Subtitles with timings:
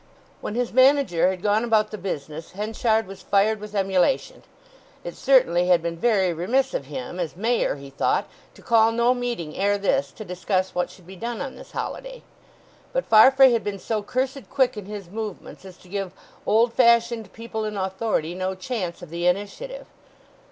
[0.39, 4.41] When his manager had gone about the business Henchard was fired with emulation.
[5.03, 8.25] It certainly had been very remiss of him, as Mayor, he thought,
[8.55, 12.23] to call no meeting ere this, to discuss what should be done on this holiday.
[12.93, 16.13] But Farfrae had been so cursed quick in his movements as to give
[16.47, 19.85] old fashioned people in authority no chance of the initiative.